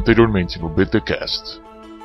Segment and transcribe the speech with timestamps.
[0.00, 1.60] Anteriormente no BTcast.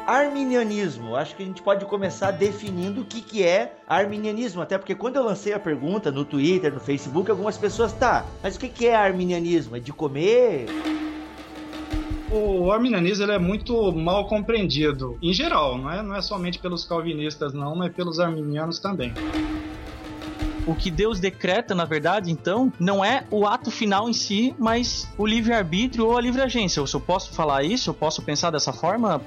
[0.05, 1.15] Arminianismo.
[1.15, 4.61] Acho que a gente pode começar definindo o que, que é arminianismo.
[4.61, 8.57] Até porque quando eu lancei a pergunta no Twitter, no Facebook, algumas pessoas, tá, mas
[8.57, 9.77] o que, que é arminianismo?
[9.77, 10.65] É de comer?
[12.31, 16.83] o arminianismo ele é muito mal compreendido, em geral, não é, não é somente pelos
[16.83, 19.13] calvinistas, não, mas pelos arminianos também.
[20.67, 25.07] O que Deus decreta, na verdade, então, não é o ato final em si, mas
[25.17, 26.79] o livre-arbítrio ou a livre agência.
[26.79, 27.91] Eu posso falar isso?
[27.91, 29.21] Eu posso pensar dessa forma?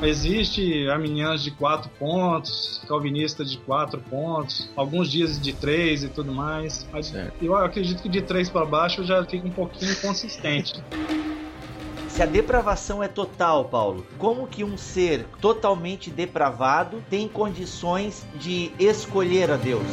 [0.00, 6.32] Existe arminianos de quatro pontos, calvinistas de quatro pontos, alguns dias de três e tudo
[6.32, 6.86] mais.
[6.92, 7.12] Mas
[7.42, 10.80] eu acredito que de três para baixo já fica um pouquinho inconsistente.
[12.08, 18.72] Se a depravação é total, Paulo, como que um ser totalmente depravado tem condições de
[18.78, 19.86] escolher a Deus?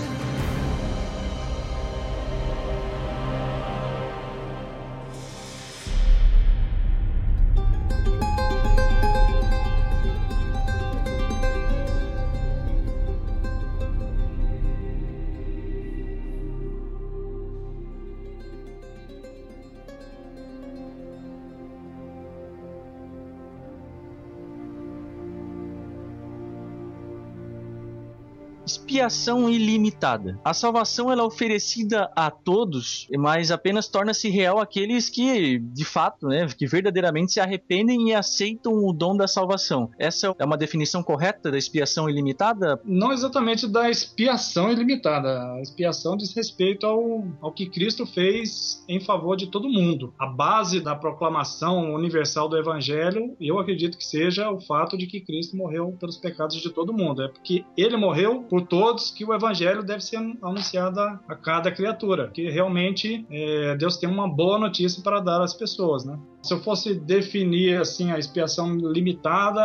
[28.66, 30.40] Expiação ilimitada.
[30.44, 36.28] A salvação ela é oferecida a todos, mas apenas torna-se real aqueles que, de fato,
[36.28, 39.90] né, que verdadeiramente se arrependem e aceitam o dom da salvação.
[40.00, 42.80] Essa é uma definição correta da expiação ilimitada?
[42.84, 45.54] Não exatamente da expiação ilimitada.
[45.54, 50.14] A expiação diz respeito ao, ao que Cristo fez em favor de todo mundo.
[50.20, 55.22] A base da proclamação universal do Evangelho, eu acredito que seja o fato de que
[55.22, 57.24] Cristo morreu pelos pecados de todo mundo.
[57.24, 62.30] É porque ele morreu por todos que o evangelho deve ser anunciado a cada criatura,
[62.30, 66.18] que realmente é, Deus tem uma boa notícia para dar às pessoas, né?
[66.46, 69.60] Se eu fosse definir assim a expiação limitada,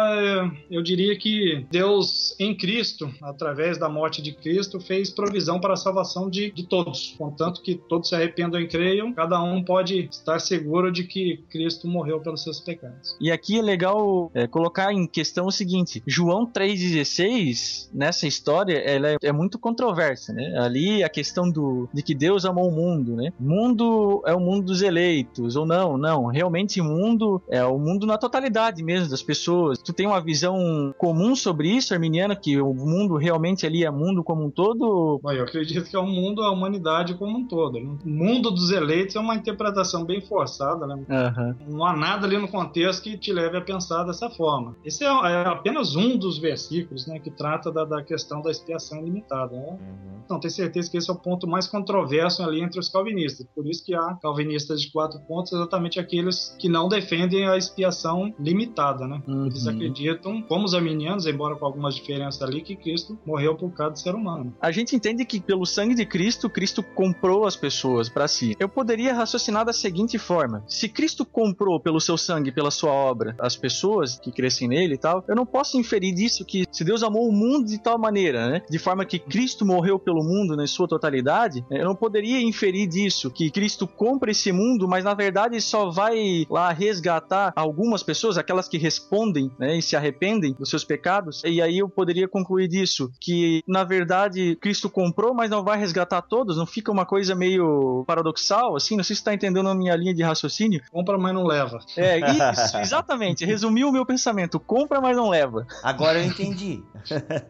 [0.70, 5.76] eu diria que Deus em Cristo, através da morte de Cristo, fez provisão para a
[5.76, 7.14] salvação de, de todos.
[7.18, 11.86] Contanto que todos se arrependam e creiam, cada um pode estar seguro de que Cristo
[11.86, 13.14] morreu pelos seus pecados.
[13.20, 19.08] E aqui é legal é, colocar em questão o seguinte: João 3,16, nessa história, ela
[19.08, 20.58] é, é muito controversa, né?
[20.58, 23.32] Ali a questão do, de que Deus amou o mundo, né?
[23.38, 26.26] mundo é o mundo dos eleitos, ou não, não.
[26.26, 29.78] Realmente mundo é o mundo na totalidade mesmo das pessoas.
[29.78, 34.22] Tu tem uma visão comum sobre isso, arminiana, que o mundo realmente ali é mundo
[34.22, 35.20] como um todo?
[35.24, 37.78] Eu acredito que é o mundo, a humanidade como um todo.
[37.78, 40.94] O mundo dos eleitos é uma interpretação bem forçada, né?
[40.94, 41.76] Uhum.
[41.76, 44.76] Não há nada ali no contexto que te leve a pensar dessa forma.
[44.84, 49.00] Esse é, é apenas um dos versículos, né, que trata da, da questão da expiação
[49.00, 49.56] ilimitada.
[49.56, 49.68] Né?
[49.70, 50.20] Uhum.
[50.24, 53.46] Então, tenho certeza que esse é o ponto mais controverso ali entre os calvinistas.
[53.54, 58.32] Por isso que há calvinistas de quatro pontos, exatamente aqueles que não defendem a expiação
[58.38, 59.22] limitada, né?
[59.26, 59.46] Uhum.
[59.46, 63.92] Eles acreditam, como os arminianos, embora com algumas diferenças ali, que Cristo morreu por causa
[63.92, 64.54] do ser humano.
[64.60, 68.56] A gente entende que pelo sangue de Cristo, Cristo comprou as pessoas para si.
[68.58, 73.34] Eu poderia raciocinar da seguinte forma: se Cristo comprou pelo seu sangue, pela sua obra,
[73.38, 77.02] as pessoas que crescem nele e tal, eu não posso inferir disso que se Deus
[77.02, 78.59] amou o mundo de tal maneira, né?
[78.68, 83.30] De forma que Cristo morreu pelo mundo na sua totalidade, eu não poderia inferir disso
[83.30, 88.68] que Cristo compra esse mundo, mas na verdade só vai lá resgatar algumas pessoas, aquelas
[88.68, 91.42] que respondem né, e se arrependem dos seus pecados.
[91.44, 96.22] E aí eu poderia concluir disso que, na verdade, Cristo comprou, mas não vai resgatar
[96.22, 96.56] todos.
[96.56, 98.96] Não fica uma coisa meio paradoxal, assim?
[98.96, 100.80] Não sei se está entendendo a minha linha de raciocínio.
[100.90, 101.78] Compra, mas não leva.
[101.96, 103.44] É, isso, exatamente.
[103.44, 104.58] Resumiu o meu pensamento.
[104.58, 105.66] Compra, mas não leva.
[105.82, 106.82] Agora eu entendi.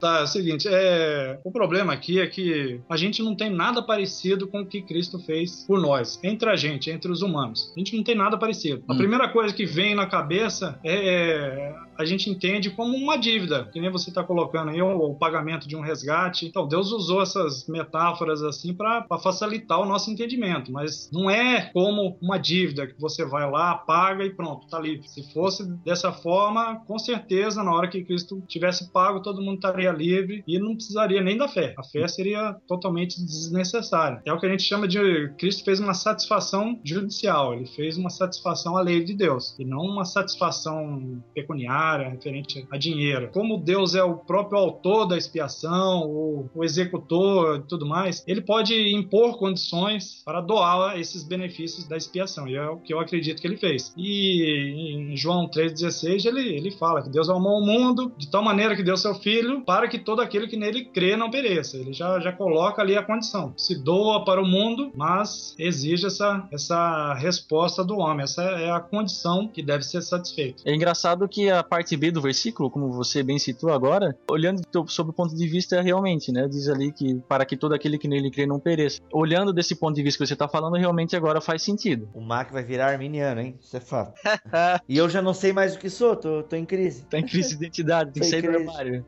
[0.00, 0.99] tá, é o seguinte, é...
[1.44, 5.18] o problema aqui é que a gente não tem nada parecido com o que Cristo
[5.18, 7.72] fez por nós, entre a gente, entre os humanos.
[7.74, 8.82] A gente não tem nada parecido.
[8.88, 8.96] A hum.
[8.96, 13.90] primeira coisa que vem na cabeça é a gente entende como uma dívida, que nem
[13.90, 16.46] você está colocando aí o, o, pagamento de um resgate.
[16.46, 22.16] Então, Deus usou essas metáforas assim para facilitar o nosso entendimento, mas não é como
[22.22, 25.06] uma dívida que você vai lá, paga e pronto, tá livre.
[25.08, 29.92] Se fosse dessa forma, com certeza, na hora que Cristo tivesse pago, todo mundo estaria
[29.92, 31.74] livre e não precisaria nem da fé.
[31.76, 34.22] A fé seria totalmente desnecessária.
[34.24, 38.08] É o que a gente chama de Cristo fez uma satisfação judicial, ele fez uma
[38.08, 43.30] satisfação à lei de Deus e não uma satisfação pecuniária monetária, referente a dinheiro.
[43.32, 48.40] Como Deus é o próprio autor da expiação, o, o executor e tudo mais, ele
[48.40, 53.40] pode impor condições para doar esses benefícios da expiação, e é o que eu acredito
[53.40, 53.92] que ele fez.
[53.96, 58.76] E em João 3,16 ele, ele fala que Deus amou o mundo de tal maneira
[58.76, 61.76] que deu seu filho para que todo aquele que nele crê não pereça.
[61.76, 63.52] Ele já, já coloca ali a condição.
[63.56, 68.24] Se doa para o mundo, mas exige essa, essa resposta do homem.
[68.24, 70.62] Essa é a condição que deve ser satisfeita.
[70.64, 75.10] É engraçado que a parte B do versículo, como você bem citou agora, olhando sob
[75.10, 76.46] o ponto de vista realmente, né?
[76.48, 79.00] Diz ali que para que todo aquele que nele crê não pereça.
[79.12, 82.08] Olhando desse ponto de vista que você está falando, realmente agora faz sentido.
[82.14, 83.58] O Mac vai virar arminiano, hein?
[83.60, 84.14] Isso é fato.
[84.88, 87.02] e eu já não sei mais o que sou, tô, tô em crise.
[87.04, 89.04] Tá em crise de identidade, tem que sair do armário.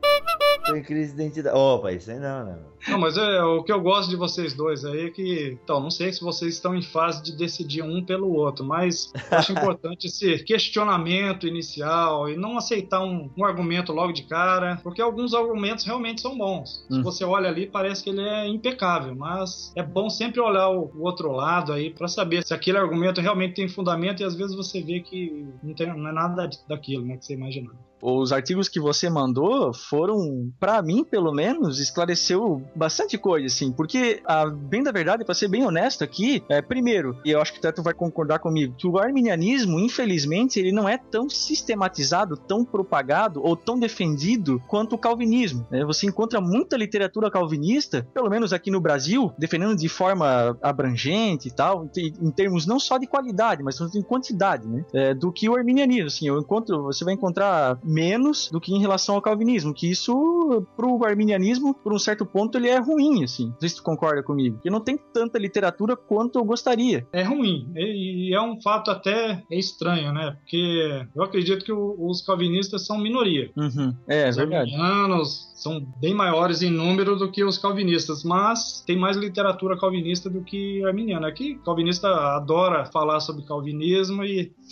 [0.65, 1.55] Tô em crise de identidade.
[1.55, 2.73] Opa, isso aí não, não.
[2.87, 5.57] Não, mas é, o que eu gosto de vocês dois aí é que.
[5.63, 9.51] Então, não sei se vocês estão em fase de decidir um pelo outro, mas acho
[9.53, 15.33] importante esse questionamento inicial e não aceitar um, um, argumento logo de cara, porque alguns
[15.33, 16.85] argumentos realmente são bons.
[16.89, 17.03] Se hum.
[17.03, 21.03] você olha ali, parece que ele é impecável, mas é bom sempre olhar o, o
[21.03, 24.81] outro lado aí para saber se aquele argumento realmente tem fundamento e às vezes você
[24.81, 28.79] vê que não, tem, não é nada daquilo né, que você imaginava os artigos que
[28.79, 34.91] você mandou foram, para mim, pelo menos, esclareceu bastante coisa, assim, porque, a, bem da
[34.91, 37.93] verdade, para ser bem honesto aqui, é, primeiro, e eu acho que o Teto vai
[37.93, 43.79] concordar comigo, que o arminianismo, infelizmente, ele não é tão sistematizado, tão propagado ou tão
[43.79, 45.65] defendido quanto o calvinismo.
[45.71, 45.85] Né?
[45.85, 51.51] Você encontra muita literatura calvinista, pelo menos aqui no Brasil, defendendo de forma abrangente e
[51.51, 54.83] tal, em termos não só de qualidade, mas em quantidade, né?
[54.93, 56.07] É, do que o arminianismo.
[56.07, 60.65] Assim, eu encontro, você vai encontrar menos do que em relação ao calvinismo, que isso
[60.75, 63.47] pro arminianismo, por um certo ponto, ele é ruim, assim.
[63.47, 64.55] Não sei se tu concorda comigo.
[64.55, 67.07] Porque não tem tanta literatura quanto eu gostaria.
[67.11, 67.71] É ruim.
[67.75, 70.35] E é um fato até estranho, né?
[70.39, 73.51] Porque eu acredito que os calvinistas são minoria.
[73.55, 73.95] Uhum.
[74.07, 74.73] É, é os verdade.
[74.73, 80.29] Arminianos, são bem maiores em número do que os calvinistas, mas tem mais literatura calvinista
[80.29, 81.27] do que arminiana.
[81.27, 84.51] Aqui, calvinista adora falar sobre calvinismo e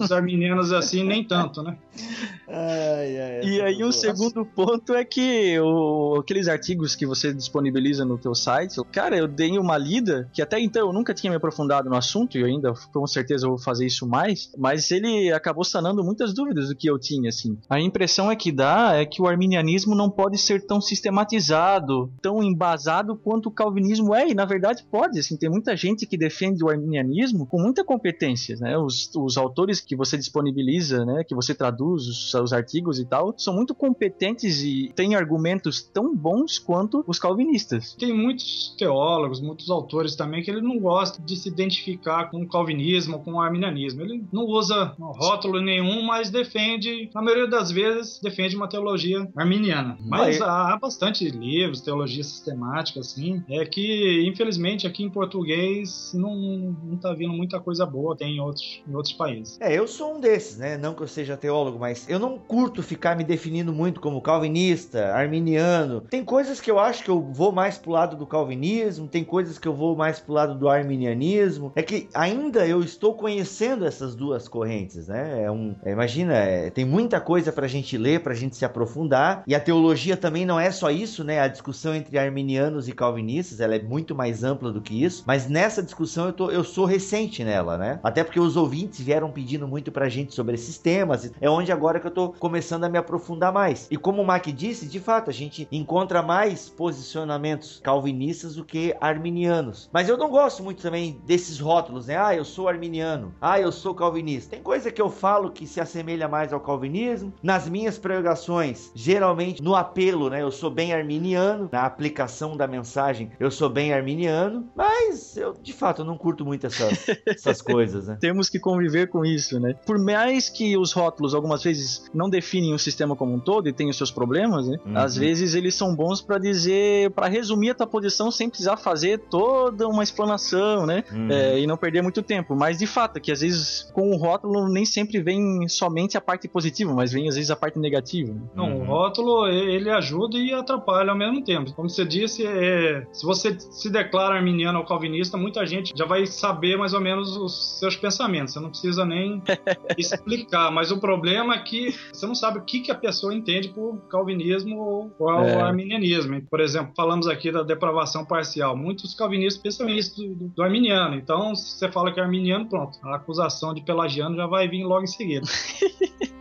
[0.00, 1.76] os arminianos assim nem tanto, né?
[2.48, 7.32] Ai, ai, e aí o um segundo ponto é que o, aqueles artigos que você
[7.32, 11.30] disponibiliza no teu site, cara, eu dei uma lida, que até então eu nunca tinha
[11.30, 15.32] me aprofundado no assunto, e eu ainda com certeza vou fazer isso mais, mas ele
[15.32, 17.56] acabou sanando muitas dúvidas do que eu tinha, assim.
[17.68, 22.42] A impressão é que dá é que o arminianismo não pode ser tão sistematizado, tão
[22.42, 26.62] embasado quanto o calvinismo é, e na verdade pode, assim, tem muita gente que defende
[26.62, 28.76] o arminianismo com muita competência, né?
[28.76, 33.34] Os, os autores que você disponibiliza, né, que você traduz os, os artigos e tal,
[33.36, 37.94] são muito competentes e têm argumentos tão bons quanto os calvinistas.
[37.94, 42.48] Tem muitos teólogos, muitos autores também que ele não gosta de se identificar com o
[42.48, 44.02] calvinismo, com o arminianismo.
[44.02, 49.96] Ele não usa rótulo nenhum, mas defende, na maioria das vezes, defende uma teologia arminiana.
[50.00, 56.34] Mas há bastante livros, teologia sistemática, assim, é que, infelizmente, aqui em português não,
[56.82, 59.58] não tá vindo muita coisa boa, tem em outros, em outros países.
[59.60, 60.76] É, eu sou um desses, né?
[60.76, 65.14] Não que eu seja teólogo, mas eu não curto ficar me definindo muito como calvinista,
[65.14, 66.00] arminiano.
[66.02, 69.58] Tem coisas que eu acho que eu vou mais pro lado do calvinismo, tem coisas
[69.58, 71.72] que eu vou mais pro lado do arminianismo.
[71.74, 75.44] É que ainda eu estou conhecendo essas duas correntes, né?
[75.44, 79.42] É um, é, imagina, é, tem muita coisa pra gente ler, pra gente se aprofundar,
[79.46, 81.40] e a teologia teologia também não é só isso, né?
[81.40, 85.24] A discussão entre arminianos e calvinistas, ela é muito mais ampla do que isso.
[85.26, 88.00] Mas nessa discussão eu, tô, eu sou recente nela, né?
[88.02, 91.30] Até porque os ouvintes vieram pedindo muito pra gente sobre esses temas.
[91.40, 93.86] É onde agora que eu tô começando a me aprofundar mais.
[93.90, 98.96] E como o Mac disse, de fato, a gente encontra mais posicionamentos calvinistas do que
[99.00, 99.90] arminianos.
[99.92, 102.16] Mas eu não gosto muito também desses rótulos, né?
[102.16, 103.34] Ah, eu sou arminiano.
[103.40, 104.50] Ah, eu sou calvinista.
[104.50, 107.32] Tem coisa que eu falo que se assemelha mais ao calvinismo.
[107.42, 110.42] Nas minhas pregações, geralmente no apelo, né?
[110.42, 115.72] Eu sou bem arminiano, na aplicação da mensagem, eu sou bem arminiano, mas eu, de
[115.72, 118.16] fato, eu não curto muito essas, essas coisas, né?
[118.20, 119.74] Temos que conviver com isso, né?
[119.86, 123.72] Por mais que os rótulos algumas vezes não definem o sistema como um todo e
[123.72, 124.78] têm os seus problemas, né?
[124.84, 124.98] Uhum.
[124.98, 129.18] Às vezes eles são bons para dizer, para resumir a tua posição sem precisar fazer
[129.30, 131.04] toda uma explanação, né?
[131.12, 131.30] Uhum.
[131.30, 132.56] É, e não perder muito tempo.
[132.56, 136.48] Mas de fato, que às vezes com o rótulo nem sempre vem somente a parte
[136.48, 138.32] positiva, mas vem às vezes a parte negativa.
[138.32, 138.40] Né?
[138.54, 138.82] Não, uhum.
[138.82, 141.72] o rótulo ele ele ajuda e atrapalha ao mesmo tempo.
[141.74, 146.26] Como você disse, é, se você se declara arminiano ou calvinista, muita gente já vai
[146.26, 148.54] saber mais ou menos os seus pensamentos.
[148.54, 149.42] Você não precisa nem
[149.98, 150.70] explicar.
[150.70, 153.98] Mas o problema é que você não sabe o que, que a pessoa entende por
[154.08, 155.60] calvinismo ou, ou É.
[155.60, 156.40] arminianismo.
[156.50, 158.76] Por exemplo, falamos aqui da depravação parcial.
[158.76, 161.14] Muitos calvinistas pensam isso do, do- do arminiano.
[161.16, 162.98] Então, se você fala que é arminiano, pronto.
[163.04, 165.46] A acusação de pelagiano já vai vir logo em seguida.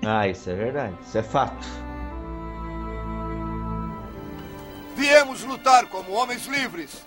[0.05, 0.93] Ah, isso é verdade.
[1.01, 1.65] Isso é fato.
[4.97, 7.05] Viemos lutar como homens livres.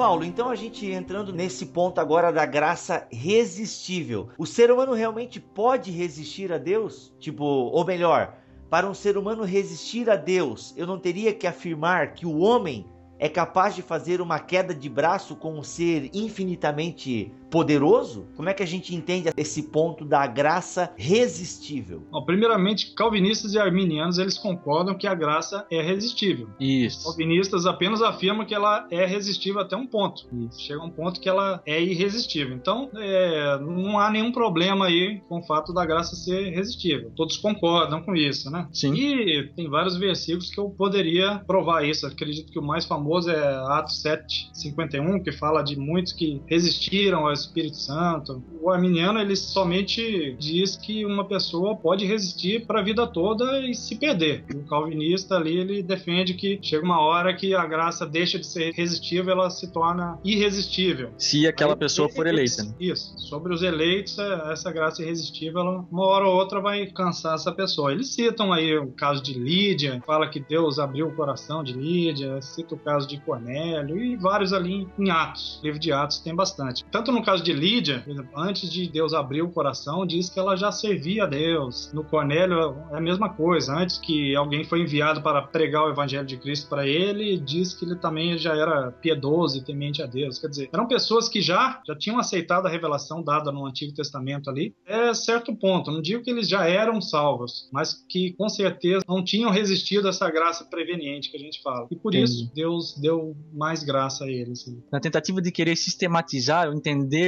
[0.00, 4.30] Paulo, então a gente entrando nesse ponto agora da graça resistível.
[4.38, 7.12] O ser humano realmente pode resistir a Deus?
[7.20, 8.34] Tipo, ou melhor,
[8.70, 12.86] para um ser humano resistir a Deus, eu não teria que afirmar que o homem
[13.18, 18.26] é capaz de fazer uma queda de braço com um ser infinitamente poderoso?
[18.36, 22.02] Como é que a gente entende esse ponto da graça resistível?
[22.10, 26.48] Bom, primeiramente, calvinistas e arminianos eles concordam que a graça é resistível.
[26.58, 27.04] Isso.
[27.04, 30.26] Calvinistas apenas afirmam que ela é resistível até um ponto.
[30.32, 30.60] Isso.
[30.60, 32.54] Chega um ponto que ela é irresistível.
[32.54, 37.10] Então, é, não há nenhum problema aí com o fato da graça ser resistível.
[37.16, 38.68] Todos concordam com isso, né?
[38.72, 38.94] Sim.
[38.94, 42.06] E tem vários versículos que eu poderia provar isso.
[42.06, 47.26] Acredito que o mais famoso é Atos 7, 51, que fala de muitos que resistiram
[47.26, 48.42] ao Espírito Santo.
[48.62, 53.74] O arminiano, ele somente diz que uma pessoa pode resistir para a vida toda e
[53.74, 54.44] se perder.
[54.54, 58.72] O calvinista ali, ele defende que chega uma hora que a graça deixa de ser
[58.72, 61.10] resistível, ela se torna irresistível.
[61.18, 62.64] Se aquela Aí, pessoa for eleita.
[62.64, 62.72] né?
[62.80, 63.14] Isso.
[63.18, 67.52] Sobre os eleitos, é- essa graça irresistível, ela, uma hora ou outra vai cansar essa
[67.52, 67.92] pessoa.
[67.92, 72.40] Eles citam aí o caso de Lídia, fala que Deus abriu o coração de Lídia,
[72.42, 75.58] cita o caso de Cornélio e vários ali em Atos.
[75.62, 76.84] O livro de Atos tem bastante.
[76.90, 80.72] Tanto no caso de Lídia, antes de Deus abrir o coração, diz que ela já
[80.72, 81.88] servia a Deus.
[81.92, 83.72] No Cornélio é a mesma coisa.
[83.72, 87.84] Antes que alguém foi enviado para pregar o evangelho de Cristo para ele, diz que
[87.84, 90.40] ele também já era piedoso e temente a Deus.
[90.40, 94.50] Quer dizer, eram pessoas que já, já tinham aceitado a revelação dada no Antigo Testamento
[94.50, 95.92] ali, é certo ponto.
[95.92, 100.10] Não digo que eles já eram salvos, mas que com certeza não tinham resistido a
[100.10, 101.86] essa graça preveniente que a gente fala.
[101.92, 102.32] E por Entendi.
[102.32, 104.64] isso Deus deu mais graça a eles.
[104.90, 106.74] Na tentativa de querer sistematizar, ou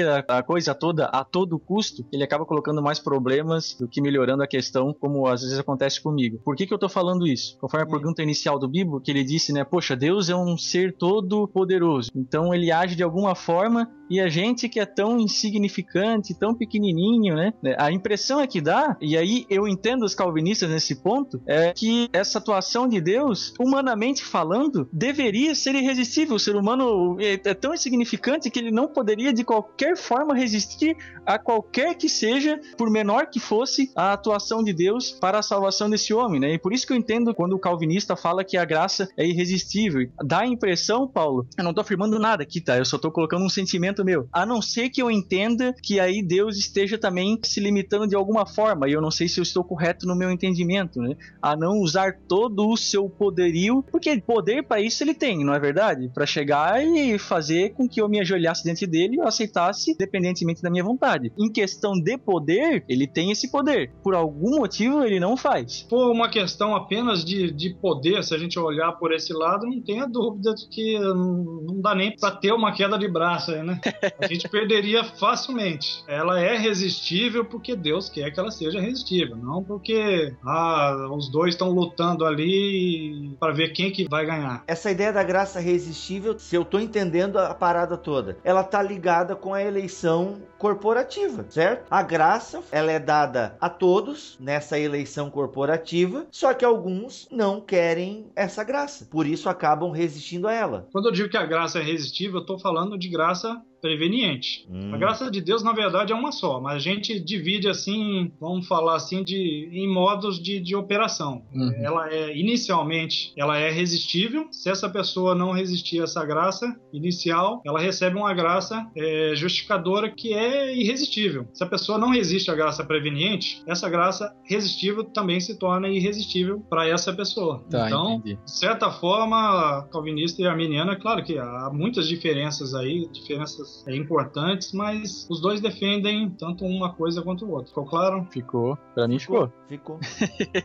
[0.00, 4.42] a, a coisa toda a todo custo, ele acaba colocando mais problemas do que melhorando
[4.42, 6.40] a questão, como às vezes acontece comigo.
[6.44, 7.58] Por que, que eu tô falando isso?
[7.58, 7.90] Conforme a Hum.
[7.90, 9.64] pergunta inicial do Bibo, que ele disse, né?
[9.64, 12.10] Poxa, Deus é um ser todo poderoso.
[12.14, 17.34] Então ele age de alguma forma e a gente que é tão insignificante, tão pequenininho,
[17.34, 17.52] né?
[17.78, 22.08] A impressão é que dá, e aí eu entendo os calvinistas nesse ponto, é que
[22.12, 26.36] essa atuação de Deus, humanamente falando, deveria ser irresistível.
[26.36, 30.96] O ser humano é é tão insignificante que ele não poderia de qualquer forma resistir
[31.24, 35.88] a qualquer que seja, por menor que fosse, a atuação de Deus para a salvação
[35.88, 36.54] desse homem, né?
[36.54, 40.08] E por isso que eu entendo quando o calvinista fala que a graça é irresistível.
[40.24, 42.76] Dá a impressão, Paulo, eu não tô afirmando nada aqui, tá?
[42.76, 44.28] Eu só tô colocando um sentimento meu.
[44.32, 48.46] A não ser que eu entenda que aí Deus esteja também se limitando de alguma
[48.46, 51.16] forma, e eu não sei se eu estou correto no meu entendimento, né?
[51.40, 55.60] A não usar todo o seu poderio, porque poder para isso ele tem, não é
[55.60, 56.10] verdade?
[56.12, 59.26] Para chegar e fazer com que eu me ajoelhasse diante dele e eu
[59.72, 61.32] aceitasse, independentemente da minha vontade.
[61.38, 63.92] Em questão de poder, ele tem esse poder.
[64.02, 65.86] Por algum motivo, ele não faz.
[65.88, 69.80] For uma questão apenas de, de poder, se a gente olhar por esse lado, não
[69.80, 73.62] tenha dúvida de que hum, não dá nem para ter uma queda de braço aí,
[73.62, 73.80] né?
[74.20, 76.04] A gente perderia facilmente.
[76.06, 81.54] Ela é resistível porque Deus quer que ela seja resistível, não porque ah, os dois
[81.54, 84.62] estão lutando ali para ver quem que vai ganhar.
[84.66, 89.34] Essa ideia da graça resistível, se eu tô entendendo a parada toda, ela tá ligada
[89.34, 91.86] com a eleição corporativa, certo?
[91.90, 98.26] A graça, ela é dada a todos nessa eleição corporativa, só que alguns não querem
[98.36, 100.88] essa graça, por isso acabam resistindo a ela.
[100.92, 104.64] Quando eu digo que a graça é resistível, eu estou falando de graça preveniente.
[104.70, 104.94] Hum.
[104.94, 108.66] A graça de Deus, na verdade, é uma só, mas a gente divide assim, vamos
[108.68, 111.42] falar assim, de, em modos de, de operação.
[111.52, 111.72] Uhum.
[111.82, 114.46] Ela é, inicialmente, ela é resistível.
[114.52, 120.08] Se essa pessoa não resistir a essa graça inicial, ela recebe uma graça é, justificadora
[120.08, 121.48] que é irresistível.
[121.52, 126.60] Se a pessoa não resiste à graça preveniente, essa graça resistível também se torna irresistível
[126.70, 127.64] para essa pessoa.
[127.68, 128.38] Tá, então, entendi.
[128.44, 133.94] de certa forma, calvinista e arminiana, é claro que há muitas diferenças aí, diferenças é,
[133.96, 137.68] importantes, mas os dois defendem tanto uma coisa quanto o outro.
[137.68, 138.26] Ficou claro?
[138.30, 138.78] Ficou.
[138.94, 139.52] Pra mim ficou.
[139.68, 139.98] Ficou.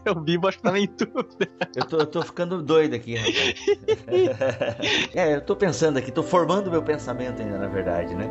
[0.10, 1.28] o Bibo acho que tava em tudo.
[1.76, 3.66] Eu tô, eu tô ficando doido aqui, rapaz.
[5.14, 8.28] é, eu tô pensando aqui, tô formando meu pensamento ainda, na verdade, né?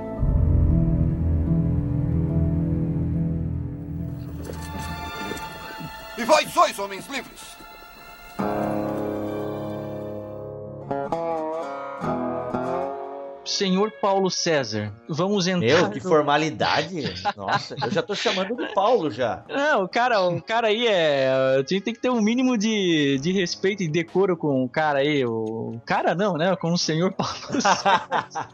[6.18, 7.56] E vós sois homens livres.
[13.46, 15.66] Senhor Paulo César, vamos entrar.
[15.82, 17.14] Meu, que no- formalidade.
[17.36, 19.44] Nossa, eu já tô chamando de Paulo já.
[19.48, 21.28] Não, o cara, o cara aí é.
[21.56, 24.98] A gente tem que ter um mínimo de, de respeito e decoro com o cara
[25.00, 25.24] aí.
[25.24, 26.54] O cara não, né?
[26.56, 28.48] Com o senhor Paulo César.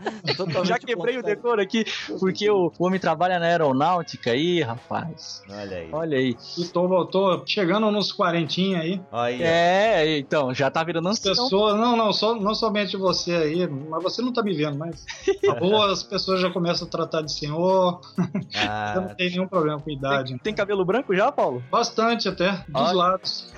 [0.65, 1.85] Já quebrei o decoro aqui,
[2.21, 5.43] porque o, o homem trabalha na aeronáutica aí, rapaz.
[5.49, 5.89] Olha aí.
[5.93, 6.37] Olha aí.
[6.59, 9.01] E tô, tô chegando nos quarentinha aí.
[9.11, 9.45] Olha.
[9.45, 11.35] É, então, já tá virando ancião.
[11.35, 15.05] pessoas, não, não, só, não somente você aí, mas você não tá me vendo, mas
[15.47, 19.49] na boa as pessoas já começam a tratar de senhor, eu não Ah, tenho nenhum
[19.49, 20.31] problema com idade.
[20.31, 21.63] Tem, tem cabelo branco já, Paulo?
[21.71, 22.93] Bastante até, dos Olha.
[22.93, 23.53] lados.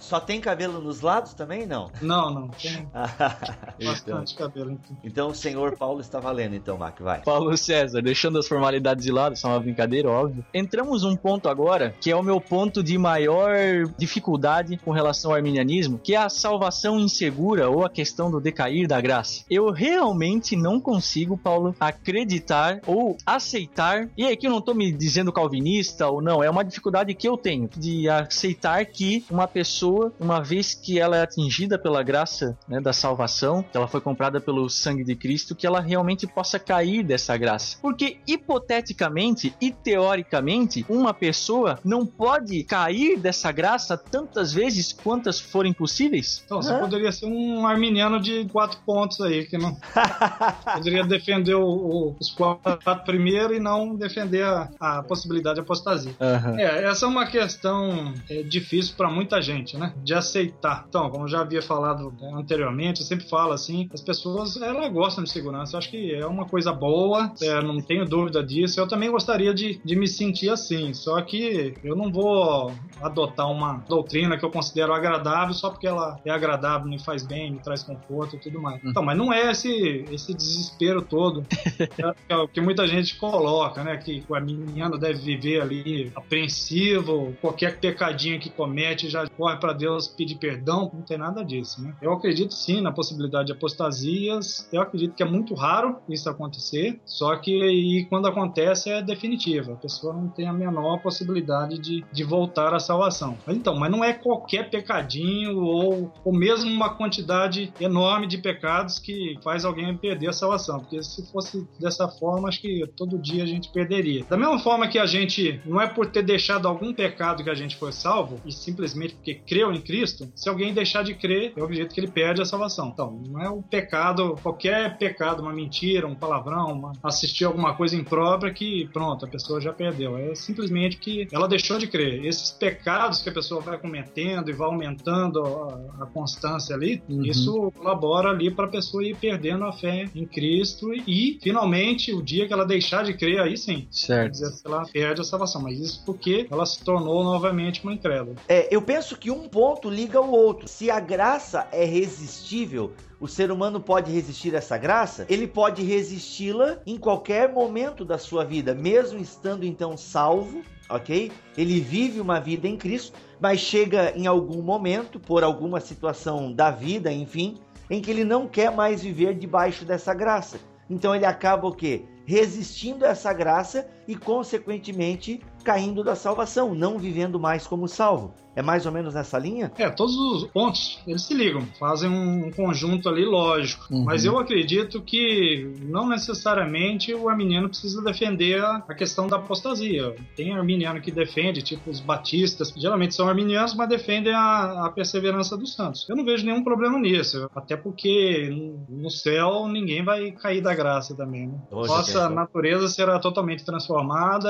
[0.00, 1.90] Só tem cabelo nos lados também, não?
[2.00, 2.86] Não, não, tem
[3.78, 4.70] então, bastante cabelo.
[4.72, 4.96] então.
[5.04, 7.22] então o senhor Paulo está valendo, então, Mac, vai.
[7.22, 10.44] Paulo César, deixando as formalidades de lado, só uma brincadeira, óbvio.
[10.52, 13.52] Entramos num ponto agora, que é o meu ponto de maior
[13.96, 18.86] dificuldade com relação ao arminianismo, que é a salvação insegura ou a questão do decair
[18.86, 19.44] da graça.
[19.48, 25.32] Eu realmente não consigo, Paulo, acreditar ou aceitar, e aqui eu não tô me dizendo
[25.32, 30.40] calvinista ou não, é uma dificuldade que eu tenho de aceitar que uma pessoa, uma
[30.42, 34.68] vez que ela é atingida pela graça né, da salvação, que ela foi comprada pelo
[34.68, 37.78] sangue de Cristo, que ela realmente possa cair dessa graça.
[37.80, 45.72] Porque hipoteticamente e teoricamente, uma pessoa não pode cair dessa graça tantas vezes quantas forem
[45.72, 46.42] possíveis?
[46.44, 46.78] Então, você Hã?
[46.78, 49.76] poderia ser um arminiano de quatro pontos aí, que não
[50.74, 56.12] poderia defender o- o- os quatro primeiro e não defender a, a possibilidade de apostasia.
[56.20, 56.58] Aham.
[56.58, 59.94] É, essa é uma questão é, difícil para muita gente, né?
[60.02, 60.84] De aceitar.
[60.88, 64.92] Então, como eu já havia falado né, anteriormente, eu sempre falo assim, as pessoas elas
[64.92, 65.74] gostam de segurança.
[65.74, 68.80] Eu acho que é uma coisa boa, é, não tenho dúvida disso.
[68.80, 73.84] Eu também gostaria de, de me sentir assim, só que eu não vou adotar uma
[73.88, 77.82] doutrina que eu considero agradável só porque ela é agradável, me faz bem, me traz
[77.82, 78.82] conforto e tudo mais.
[78.84, 83.96] Então, mas não é esse, esse desespero todo que é que muita gente coloca, né?
[83.96, 90.08] Que o arminiano deve viver ali apreensivo, qualquer pecadinho que comete já corre para Deus
[90.08, 91.94] pedir perdão, não tem nada disso, né?
[92.00, 97.00] Eu acredito sim na possibilidade de apostasias, eu acredito que é muito raro isso acontecer,
[97.04, 102.04] só que e quando acontece é definitivo, a pessoa não tem a menor possibilidade de,
[102.12, 103.36] de voltar à salvação.
[103.46, 108.98] Mas então, mas não é qualquer pecadinho ou, ou mesmo uma quantidade enorme de pecados
[108.98, 113.42] que faz alguém perder a salvação, porque se fosse dessa forma, acho que todo dia
[113.42, 114.24] a gente perderia.
[114.24, 117.54] Da mesma forma que a gente não é por ter deixado algum pecado que a
[117.54, 121.64] gente foi salvo, e simplesmente porque creu em Cristo, se alguém deixar de crer, eu
[121.64, 122.88] acredito que ele perde a salvação.
[122.92, 127.96] Então, não é o pecado, qualquer pecado, uma mentira, um palavrão, uma, assistir alguma coisa
[127.96, 130.16] imprópria que, pronto, a pessoa já perdeu.
[130.16, 132.24] É simplesmente que ela deixou de crer.
[132.24, 137.24] Esses pecados que a pessoa vai cometendo e vai aumentando a, a constância ali, Uhum.
[137.24, 142.22] isso colabora ali para a pessoa ir perdendo a fé em Cristo e, finalmente, o
[142.22, 144.32] dia que ela deixar de crer, aí sim, quer Certo.
[144.32, 145.62] dizer ela perde a salvação.
[145.62, 148.36] Mas isso porque ela se tornou novamente uma incrédula.
[148.48, 150.68] É, eu penso que um ponto liga ao outro.
[150.68, 155.82] Se a graça é resistível, o ser humano pode resistir a essa graça, ele pode
[155.82, 161.32] resisti-la em qualquer momento da sua vida, mesmo estando então salvo, ok?
[161.56, 166.70] Ele vive uma vida em Cristo, mas chega em algum momento, por alguma situação da
[166.70, 167.56] vida, enfim,
[167.88, 170.60] em que ele não quer mais viver debaixo dessa graça.
[170.90, 172.04] Então ele acaba o quê?
[172.26, 178.34] Resistindo a essa graça e, consequentemente, caindo da salvação, não vivendo mais como salvo.
[178.54, 179.72] É mais ou menos nessa linha?
[179.78, 183.86] É, todos os pontos, eles se ligam, fazem um conjunto ali lógico.
[183.90, 184.04] Uhum.
[184.04, 190.14] Mas eu acredito que não necessariamente o arminiano precisa defender a questão da apostasia.
[190.36, 195.56] Tem arminiano que defende, tipo os batistas, geralmente são arminianos, mas defendem a, a perseverança
[195.56, 196.06] dos santos.
[196.06, 198.50] Eu não vejo nenhum problema nisso, até porque
[198.86, 201.58] no céu ninguém vai cair da graça também, né?
[201.70, 202.30] Hoje, Nossa pessoal.
[202.30, 203.91] natureza será totalmente transformada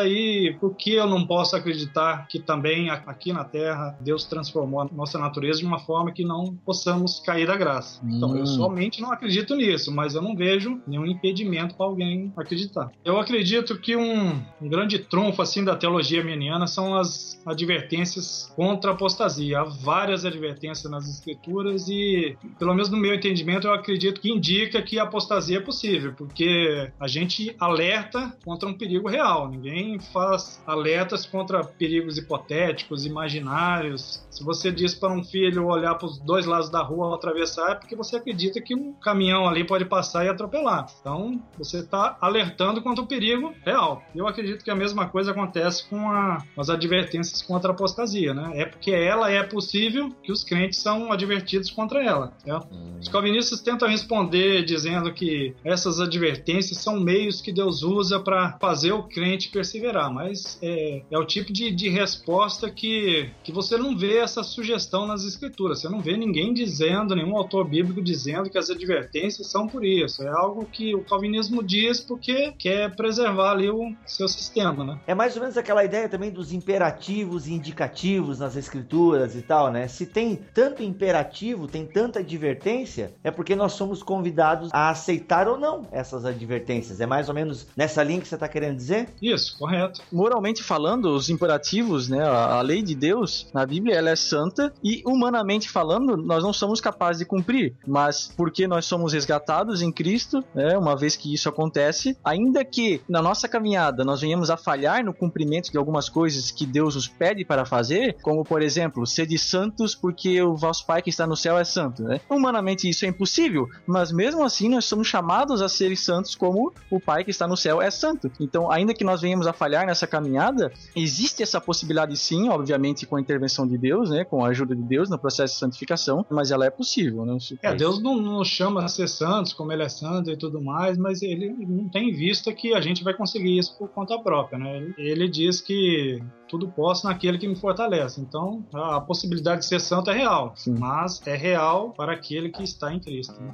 [0.06, 4.88] e por que eu não posso acreditar que também aqui na Terra Deus transformou a
[4.92, 8.00] nossa natureza de uma forma que não possamos cair da graça?
[8.04, 8.38] Então Hum.
[8.38, 12.90] eu somente não acredito nisso, mas eu não vejo nenhum impedimento para alguém acreditar.
[13.04, 18.90] Eu acredito que um, um grande trunfo assim da teologia arminiana são as advertências contra
[18.90, 19.60] a apostasia.
[19.60, 24.80] Há várias advertências nas escrituras e, pelo menos no meu entendimento, eu acredito que indica
[24.82, 29.31] que a apostasia é possível, porque a gente alerta contra um perigo real.
[29.32, 29.48] Real.
[29.48, 34.24] Ninguém faz alertas contra perigos hipotéticos, imaginários.
[34.30, 37.72] Se você diz para um filho olhar para os dois lados da rua ao atravessar,
[37.72, 40.86] é porque você acredita que um caminhão ali pode passar e atropelar.
[41.00, 44.02] Então, você está alertando contra o perigo real.
[44.14, 48.52] Eu acredito que a mesma coisa acontece com a, as advertências contra a apostasia, né?
[48.54, 52.32] É porque ela é possível que os crentes são advertidos contra ela.
[52.46, 52.98] Hum.
[53.00, 58.92] Os calvinistas tentam responder dizendo que essas advertências são meios que Deus usa para fazer
[58.92, 63.96] o crente perseverar, mas é, é o tipo de, de resposta que, que você não
[63.96, 65.80] vê essa sugestão nas escrituras.
[65.80, 70.22] Você não vê ninguém dizendo, nenhum autor bíblico dizendo que as advertências são por isso.
[70.22, 75.00] É algo que o calvinismo diz porque quer preservar ali o seu sistema, né?
[75.06, 79.70] É mais ou menos aquela ideia também dos imperativos e indicativos nas escrituras e tal,
[79.70, 79.88] né?
[79.88, 85.58] Se tem tanto imperativo, tem tanta advertência, é porque nós somos convidados a aceitar ou
[85.58, 87.00] não essas advertências.
[87.00, 89.08] É mais ou menos nessa linha que você está querendo dizer?
[89.20, 90.00] Isso, correto.
[90.12, 94.72] Moralmente falando, os imperativos, né, a, a lei de Deus na Bíblia, ela é santa
[94.82, 99.92] e humanamente falando, nós não somos capazes de cumprir, mas porque nós somos resgatados em
[99.92, 104.56] Cristo, né, uma vez que isso acontece, ainda que na nossa caminhada nós venhamos a
[104.56, 109.06] falhar no cumprimento de algumas coisas que Deus nos pede para fazer, como por exemplo,
[109.06, 112.20] sede santos porque o vosso Pai que está no céu é santo, né?
[112.28, 117.00] Humanamente isso é impossível, mas mesmo assim nós somos chamados a ser santos como o
[117.00, 118.30] Pai que está no céu é santo.
[118.40, 123.16] Então, ainda que nós venhamos a falhar nessa caminhada, existe essa possibilidade sim, obviamente com
[123.16, 126.50] a intervenção de Deus, né, com a ajuda de Deus no processo de santificação, mas
[126.50, 127.36] ela é possível, né?
[127.62, 130.98] É, Deus não nos chama a ser santos, como ele é santo e tudo mais,
[130.98, 134.92] mas ele não tem vista que a gente vai conseguir isso por conta própria, né?
[134.98, 138.20] Ele diz que tudo posso naquele que me fortalece.
[138.20, 140.74] Então, a possibilidade de ser santo é real, Sim.
[140.78, 143.40] mas é real para aquele que está em Cristo.
[143.40, 143.50] Né?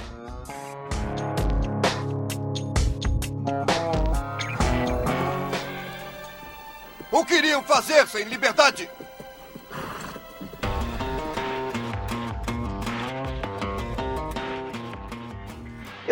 [7.11, 8.89] O que iriam fazer sem liberdade?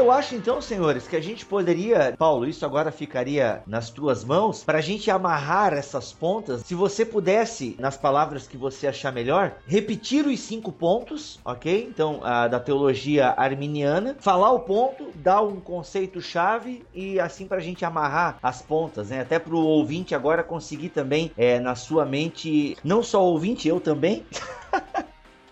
[0.06, 4.62] Eu acho então, senhores, que a gente poderia, Paulo, isso agora ficaria nas tuas mãos,
[4.62, 6.60] para a gente amarrar essas pontas.
[6.60, 11.88] Se você pudesse, nas palavras que você achar melhor, repetir os cinco pontos, ok?
[11.90, 17.56] Então, a, da teologia arminiana, falar o ponto, dar um conceito chave e assim para
[17.56, 19.22] a gente amarrar as pontas, né?
[19.22, 23.80] Até para o ouvinte agora conseguir também é, na sua mente, não só ouvinte, eu
[23.80, 24.24] também.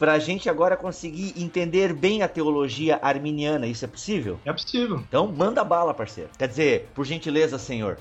[0.05, 3.67] para a gente agora conseguir entender bem a teologia arminiana.
[3.67, 4.39] Isso é possível?
[4.45, 4.99] É possível.
[5.09, 6.29] Então manda bala, parceiro.
[6.39, 7.97] Quer dizer, por gentileza, senhor.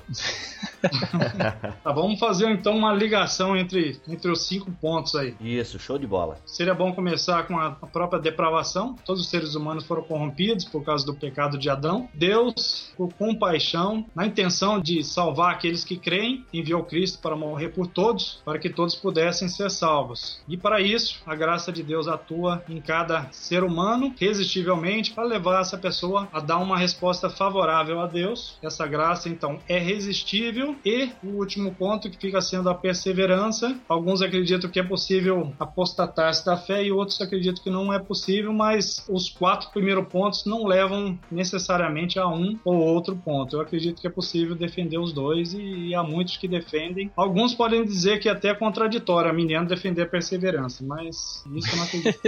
[1.82, 5.34] tá, vamos fazer então uma ligação entre, entre os cinco pontos aí.
[5.40, 6.36] Isso, show de bola.
[6.44, 8.94] Seria bom começar com a própria depravação.
[9.02, 12.06] Todos os seres humanos foram corrompidos por causa do pecado de Adão.
[12.12, 17.86] Deus, por compaixão, na intenção de salvar aqueles que creem, enviou Cristo para morrer por
[17.86, 20.42] todos, para que todos pudessem ser salvos.
[20.46, 25.60] E para isso, a graça de Deus atua em cada ser humano resistivelmente para levar
[25.60, 28.58] essa pessoa a dar uma resposta favorável a Deus.
[28.62, 30.76] Essa graça, então, é resistível.
[30.84, 33.76] E o último ponto que fica sendo a perseverança.
[33.88, 38.52] Alguns acreditam que é possível apostatar-se da fé e outros acreditam que não é possível,
[38.52, 43.56] mas os quatro primeiros pontos não levam necessariamente a um ou outro ponto.
[43.56, 47.10] Eu acredito que é possível defender os dois e, e há muitos que defendem.
[47.16, 51.78] Alguns podem dizer que é até contraditório a menina defender a perseverança, mas isso eu
[51.78, 52.20] não acredito.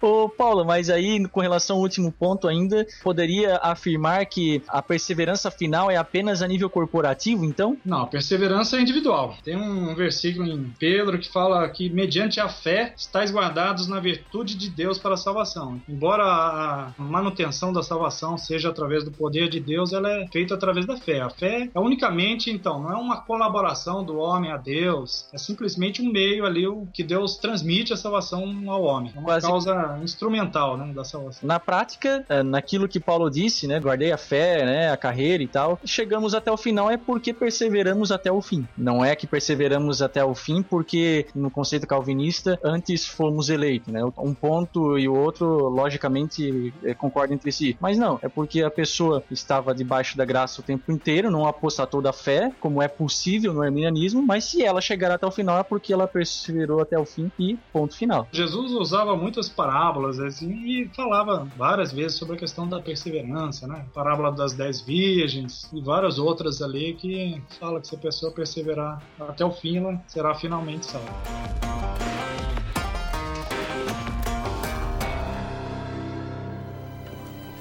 [0.00, 5.50] Ô, Paulo, mas aí, com relação ao último ponto ainda, poderia afirmar que a perseverança
[5.50, 7.76] final é apenas a nível corporativo, então?
[7.84, 9.36] Não, a perseverança é individual.
[9.44, 14.54] Tem um versículo em Pedro que fala que, mediante a fé, estáis guardados na virtude
[14.54, 15.80] de Deus para a salvação.
[15.88, 20.86] Embora a manutenção da salvação seja através do poder de Deus, ela é feita através
[20.86, 21.20] da fé.
[21.20, 26.02] A fé é unicamente, então, não é uma colaboração do homem a Deus, é simplesmente
[26.02, 29.12] um meio ali o que Deus transmite a salvação salvação ao homem.
[29.14, 29.46] É uma Quase...
[29.46, 31.46] causa instrumental, né, da salvação.
[31.46, 35.46] Na prática, é, naquilo que Paulo disse, né, guardei a fé, né, a carreira e
[35.48, 38.66] tal, chegamos até o final é porque perseveramos até o fim.
[38.76, 44.00] Não é que perseveramos até o fim porque no conceito calvinista antes fomos eleitos, né?
[44.18, 47.76] Um ponto e o outro logicamente é, concordam entre si.
[47.80, 52.00] Mas não, é porque a pessoa estava debaixo da graça o tempo inteiro, não apostatou
[52.00, 55.62] da fé, como é possível no arminianismo, mas se ela chegar até o final é
[55.62, 58.26] porque ela perseverou até o fim e ponto final.
[58.34, 63.84] Jesus usava muitas parábolas assim, e falava várias vezes sobre a questão da perseverança, né?
[63.92, 69.02] Parábola das dez virgens e várias outras ali que fala que se a pessoa perseverar
[69.20, 71.12] até o fim, ela será finalmente salva.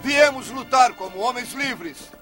[0.01, 2.20] Viemos lutar como homens livres.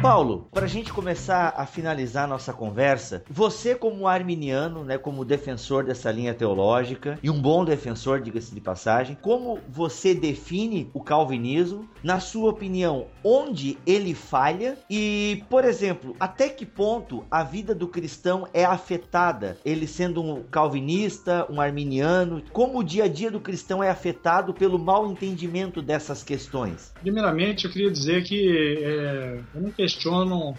[0.00, 5.84] Paulo, para a gente começar a finalizar nossa conversa, você como arminiano, né, como defensor
[5.84, 11.86] dessa linha teológica e um bom defensor, diga-se de passagem, como você define o calvinismo?
[12.02, 14.78] Na sua opinião, onde ele falha?
[14.88, 19.58] E, por exemplo, até que ponto a vida do cristão é afetada?
[19.66, 24.54] Ele sendo um calvinista, um arminiano, como o dia a dia do cristão é afetado
[24.54, 26.90] pelo mal entendimento dessas questões?
[27.02, 29.70] Primeiramente, eu queria dizer que é, eu não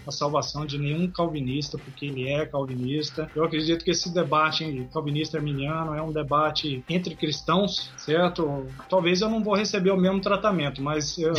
[0.06, 3.30] a salvação de nenhum calvinista, porque ele é calvinista.
[3.34, 8.66] Eu acredito que esse debate calvinista-arminiano é um debate entre cristãos, certo?
[8.88, 11.32] Talvez eu não vou receber o mesmo tratamento, mas eu,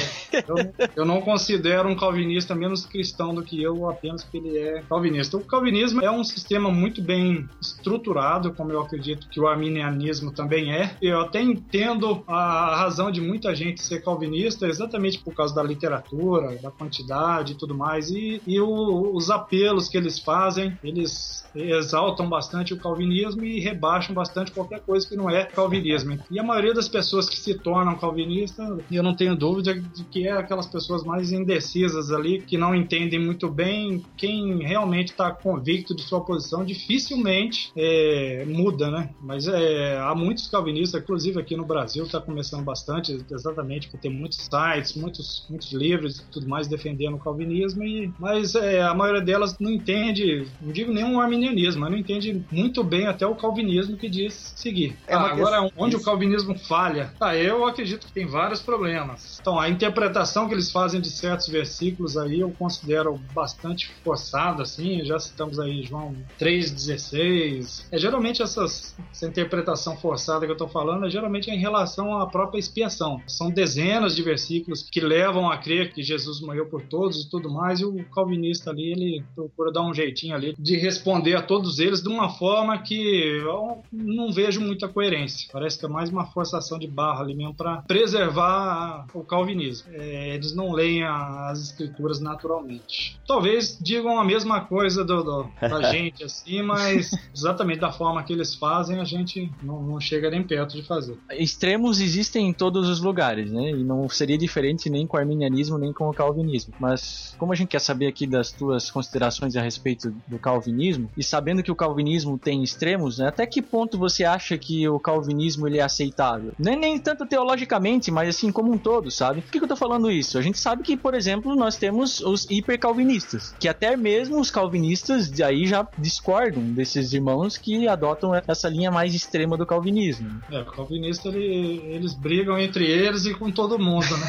[0.47, 0.56] eu,
[0.95, 5.38] eu não considero um calvinista menos cristão do que eu, apenas porque ele é calvinista.
[5.38, 10.73] O calvinismo é um sistema muito bem estruturado, como eu acredito que o arminianismo também
[10.73, 10.95] é.
[11.01, 16.58] Eu até entendo a razão de muita gente ser calvinista, exatamente por causa da literatura,
[16.62, 17.83] da quantidade e tudo mais.
[18.10, 24.13] E, e o, os apelos que eles fazem, eles exaltam bastante o calvinismo e rebaixam
[24.13, 26.19] bastante qualquer coisa que não é calvinismo.
[26.30, 30.28] E a maioria das pessoas que se tornam calvinistas, eu não tenho dúvida de que
[30.28, 35.96] é aquelas pessoas mais indecisas ali, que não entendem muito bem quem realmente está convicto
[35.96, 39.10] de sua posição, dificilmente é, muda, né?
[39.22, 44.12] Mas é, há muitos calvinistas, inclusive aqui no Brasil está começando bastante, exatamente porque tem
[44.12, 48.93] muitos sites, muitos, muitos livros e tudo mais defendendo o calvinismo, e, mas é, a
[48.93, 53.36] maioria delas não entende, não digo nenhum arminianismo, mas não entende muito bem até o
[53.36, 54.97] calvinismo que diz seguir.
[55.07, 55.71] É ah, agora, questão...
[55.77, 56.03] onde Isso.
[56.03, 57.13] o calvinismo falha?
[57.19, 59.39] Ah, eu acredito que tem vários problemas.
[59.41, 65.03] Então, a interpretação que eles fazem de certos versículos aí eu considero bastante forçada, assim,
[65.03, 67.86] já citamos aí João 3,16.
[67.91, 72.27] É, geralmente essas, essa interpretação forçada que eu estou falando é geralmente em relação à
[72.27, 73.21] própria expiação.
[73.27, 77.49] São dezenas de versículos que levam a crer que Jesus morreu por todos e tudo
[77.51, 81.80] mais, e o calvinista ali, ele procura dar um jeitinho ali de responder a todos
[81.80, 85.49] eles de uma forma que eu não vejo muita coerência.
[85.52, 89.91] Parece que é mais uma forçação de barra ali mesmo para preservar o calvinismo.
[89.93, 93.19] É, eles não leem as escrituras naturalmente.
[93.28, 98.34] Talvez digam a mesma coisa do, do da gente assim, mas exatamente da forma que
[98.34, 101.17] eles fazem, a gente não, não chega nem perto de fazer.
[101.32, 103.71] Extremos existem em todos os lugares, né?
[103.71, 106.73] E não seria diferente nem com o arminianismo nem com o calvinismo.
[106.80, 111.23] Mas como a gente quer saber aqui das tuas considerações a respeito do calvinismo e
[111.23, 113.27] sabendo que o calvinismo tem extremos, né?
[113.27, 116.53] até que ponto você acha que o calvinismo ele é aceitável?
[116.57, 119.41] Nem, nem tanto teologicamente, mas assim como um todo, sabe?
[119.41, 120.37] Por que, que eu tô falando isso?
[120.37, 125.29] A gente sabe que, por exemplo, nós temos os hipercalvinistas, que até mesmo os calvinistas
[125.29, 130.41] de aí já discordam desses irmãos que adotam essa linha mais extrema do calvinismo.
[130.51, 134.27] É, o calvinista ele, eles brigam entre eles e com todo mundo, né?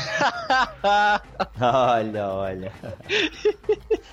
[1.61, 2.73] olha, olha.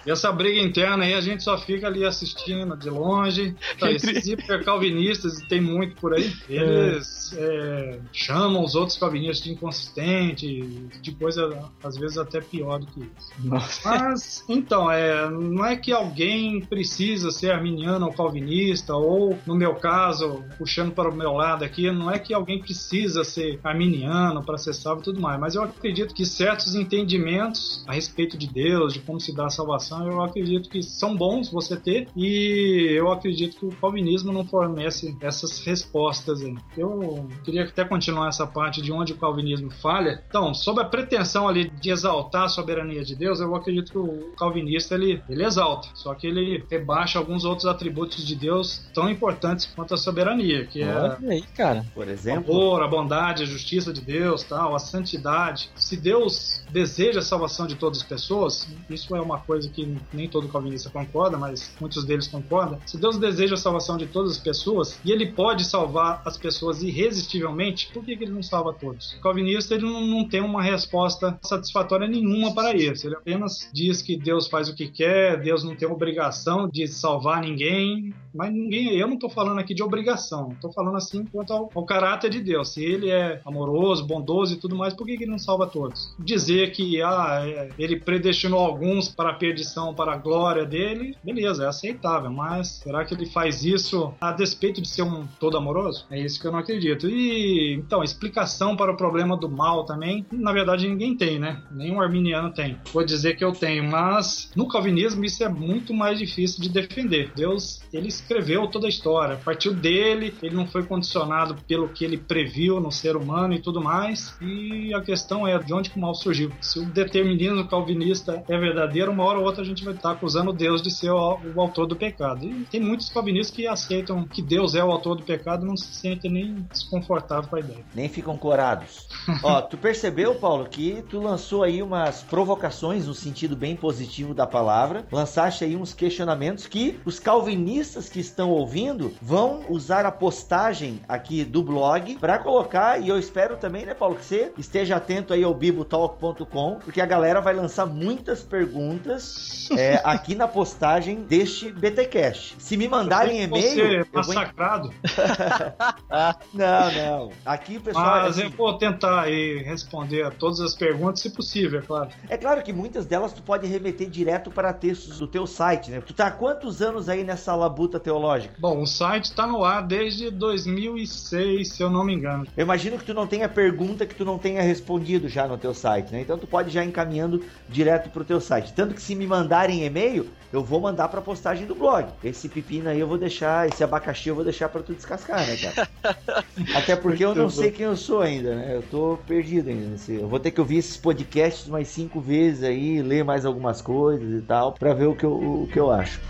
[0.05, 3.55] E essa briga interna aí a gente só fica ali assistindo de longe.
[3.79, 7.41] Tá, esses hipercalvinistas, tem muito por aí, eles é.
[7.41, 10.61] É, chamam os outros calvinistas de inconsistente,
[11.01, 13.31] de coisa às vezes até pior do que isso.
[13.43, 13.89] Nossa.
[13.89, 19.75] Mas, então, é, não é que alguém precisa ser arminiano ou calvinista, ou, no meu
[19.75, 24.57] caso, puxando para o meu lado aqui, não é que alguém precisa ser arminiano para
[24.57, 28.90] ser salvo e tudo mais, mas eu acredito que certos entendimentos a respeito de Deus,
[28.91, 33.11] de como se dá a salvação, eu acredito que são bons você ter, e eu
[33.11, 36.55] acredito que o calvinismo não fornece essas respostas aí.
[36.77, 40.23] Eu queria até continuar essa parte de onde o calvinismo falha.
[40.27, 44.31] Então, sobre a pretensão ali de exaltar a soberania de Deus, eu acredito que o
[44.37, 49.65] calvinista ele, ele exalta, só que ele rebaixa alguns outros atributos de Deus tão importantes
[49.65, 51.85] quanto a soberania, que é aí, cara.
[51.93, 55.69] por exemplo, o amor, a bondade, a justiça de Deus, tal, a santidade.
[55.75, 60.27] Se Deus deseja a salvação de todas as pessoas, isso é uma coisa que nem
[60.27, 62.79] todo calvinista concorda, mas muitos deles concordam.
[62.85, 66.81] Se Deus deseja a salvação de todas as pessoas e ele pode salvar as pessoas
[66.83, 69.13] irresistivelmente, por que, que ele não salva todos?
[69.13, 73.07] O calvinista ele não, não tem uma resposta satisfatória nenhuma para isso.
[73.07, 77.41] Ele apenas diz que Deus faz o que quer, Deus não tem obrigação de salvar
[77.41, 81.69] ninguém, mas ninguém, eu não estou falando aqui de obrigação, estou falando assim quanto ao,
[81.73, 82.69] ao, caráter de Deus.
[82.69, 86.15] Se ele é amoroso, bondoso e tudo mais, por que, que ele não salva todos?
[86.17, 91.63] Dizer que ah, é, ele predestinou alguns para a perdição, para a glória dele, beleza,
[91.63, 96.05] é aceitável, mas será que ele faz isso a despeito de ser um todo amoroso?
[96.09, 97.07] É isso que eu não acredito.
[97.07, 101.61] E então, explicação para o problema do mal também, na verdade ninguém tem, né?
[101.71, 102.77] Nenhum arminiano tem.
[102.93, 107.31] Vou dizer que eu tenho, mas no calvinismo isso é muito mais difícil de defender.
[107.35, 112.17] Deus, ele escreveu toda a história, partiu dele, ele não foi condicionado pelo que ele
[112.17, 114.35] previu no ser humano e tudo mais.
[114.41, 116.51] E a questão é de onde que o mal surgiu.
[116.61, 120.51] Se o determinismo calvinista é verdadeiro, uma hora ou outra a gente vai estar acusando
[120.51, 122.45] Deus de ser o, o, autor do pecado.
[122.45, 125.77] E tem muitos calvinistas que aceitam que Deus é o autor do pecado e não
[125.77, 127.79] se sentem nem desconfortáveis com a ideia.
[127.95, 129.07] Nem ficam corados.
[129.41, 134.45] Ó, tu percebeu, Paulo, que tu lançou aí umas provocações no sentido bem positivo da
[134.45, 140.99] palavra, lançaste aí uns questionamentos que os calvinistas que estão ouvindo vão usar a postagem
[141.07, 145.33] aqui do blog para colocar, e eu espero também, né, Paulo, que você esteja atento
[145.33, 151.71] aí ao bibotalk.com, porque a galera vai lançar muitas perguntas é, aqui na postagem deste
[151.71, 152.55] BTcast.
[152.59, 154.89] Se me mandarem e-mail, massacrado.
[154.89, 154.95] Vou...
[156.53, 157.31] não, não.
[157.45, 158.43] Aqui pessoal Mas assim...
[158.43, 162.09] eu vou tentar responder a todas as perguntas, se possível, é claro.
[162.29, 166.01] É claro que muitas delas tu pode remeter direto para textos do teu site, né?
[166.01, 168.55] Tu tá há quantos anos aí nessa labuta teológica?
[168.59, 172.47] Bom, o site tá no ar desde 2006, se eu não me engano.
[172.55, 175.73] Eu imagino que tu não tenha pergunta que tu não tenha respondido já no teu
[175.73, 176.21] site, né?
[176.21, 178.73] Então tu pode já encaminhando direto pro teu site.
[178.73, 182.07] Tanto que se me mandarem e-mail, eu vou mandar pra postagem do blog.
[182.23, 185.57] Esse pepino aí eu vou deixar, esse abacaxi eu vou deixar para tu descascar, né,
[185.57, 185.89] cara?
[186.73, 188.75] Até porque eu não sei quem eu sou ainda, né?
[188.77, 189.87] Eu tô perdido ainda.
[189.87, 190.13] Nesse...
[190.13, 194.41] Eu vou ter que ouvir esses podcasts mais cinco vezes aí, ler mais algumas coisas
[194.41, 196.21] e tal, para ver o que eu, o que eu acho.